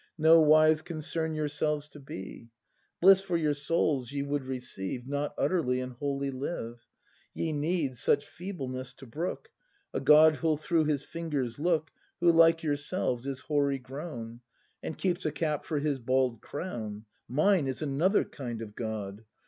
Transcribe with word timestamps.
Nowise 0.17 0.81
concern 0.81 1.35
yourselves 1.35 1.87
to 1.89 1.99
b 1.99 2.15
e; 2.15 2.49
Bliss 3.01 3.21
for 3.21 3.37
your 3.37 3.53
souls 3.53 4.11
ye 4.11 4.23
would 4.23 4.45
receive. 4.45 5.07
Not 5.07 5.31
utterly 5.37 5.79
and 5.79 5.93
wholly 5.93 6.31
live; 6.31 6.81
Ye 7.35 7.53
need, 7.53 7.97
such 7.97 8.27
feebleness 8.27 8.93
to 8.93 9.05
brook, 9.05 9.49
A 9.93 9.99
God 9.99 10.37
who'll 10.37 10.57
through 10.57 10.85
his 10.85 11.03
fingers 11.03 11.59
look, 11.59 11.91
Who, 12.19 12.31
like 12.31 12.63
yourselves, 12.63 13.27
is 13.27 13.41
hoary 13.41 13.77
grown. 13.77 14.41
And 14.81 14.97
keeps 14.97 15.23
a 15.23 15.31
cap 15.31 15.65
for 15.65 15.77
his 15.77 15.99
bald 15.99 16.41
crown. 16.41 17.05
Mine 17.27 17.67
is 17.67 17.83
another 17.83 18.23
kind 18.23 18.63
of 18.63 18.73
God! 18.73 19.23